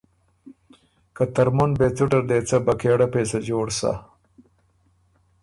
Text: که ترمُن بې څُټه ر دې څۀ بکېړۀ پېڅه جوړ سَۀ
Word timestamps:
که 1.15 1.23
ترمُن 1.35 1.71
بې 1.79 1.87
څُټه 1.95 2.19
ر 2.21 2.25
دې 2.29 2.39
څۀ 2.47 2.57
بکېړۀ 2.65 3.07
پېڅه 3.13 3.39
جوړ 3.49 3.67
سَۀ 3.79 3.91